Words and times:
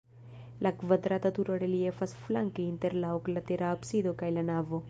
La 0.67 0.71
kvadrata 0.83 1.31
turo 1.35 1.59
reliefas 1.63 2.17
flanke 2.23 2.67
inter 2.73 2.99
la 3.05 3.15
oklatera 3.19 3.71
absido 3.79 4.19
kaj 4.25 4.35
la 4.41 4.51
navo. 4.53 4.79